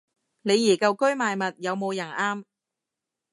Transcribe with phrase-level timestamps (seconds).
[0.41, 2.43] 李怡舊居賣物，有冇人啱